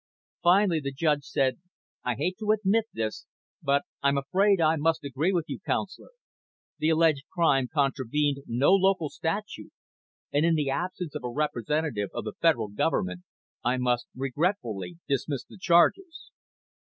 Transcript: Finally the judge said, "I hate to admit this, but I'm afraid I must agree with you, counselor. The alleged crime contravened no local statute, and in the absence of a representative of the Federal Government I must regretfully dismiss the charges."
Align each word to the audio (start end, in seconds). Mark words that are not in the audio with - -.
Finally 0.41 0.79
the 0.79 0.91
judge 0.91 1.23
said, 1.23 1.59
"I 2.03 2.15
hate 2.15 2.35
to 2.39 2.49
admit 2.51 2.85
this, 2.91 3.27
but 3.61 3.83
I'm 4.01 4.17
afraid 4.17 4.59
I 4.59 4.75
must 4.75 5.03
agree 5.03 5.31
with 5.31 5.45
you, 5.47 5.59
counselor. 5.63 6.09
The 6.79 6.89
alleged 6.89 7.25
crime 7.31 7.67
contravened 7.71 8.37
no 8.47 8.71
local 8.73 9.09
statute, 9.11 9.73
and 10.33 10.43
in 10.43 10.55
the 10.55 10.71
absence 10.71 11.13
of 11.13 11.23
a 11.23 11.29
representative 11.29 12.09
of 12.15 12.23
the 12.23 12.33
Federal 12.41 12.69
Government 12.69 13.21
I 13.63 13.77
must 13.77 14.07
regretfully 14.15 14.97
dismiss 15.07 15.43
the 15.45 15.59
charges." 15.59 16.31